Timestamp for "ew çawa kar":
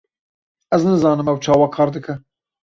1.33-1.89